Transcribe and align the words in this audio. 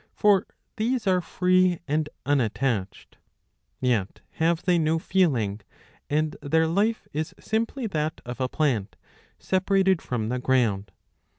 For 0.15 0.47
these 0.77 1.05
are 1.05 1.21
free 1.21 1.77
and 1.87 2.09
unattached. 2.25 3.19
Yet 3.79 4.21
have 4.31 4.63
they 4.63 4.79
no 4.79 4.97
feeling,^ 4.97 5.61
and 6.09 6.35
their 6.41 6.65
life 6.65 7.07
is 7.13 7.35
simply 7.39 7.85
that 7.85 8.19
of 8.25 8.41
a*plant, 8.41 8.95
separated 9.37 10.01
from 10.01 10.29
the 10.29 10.39
ground. 10.39 10.91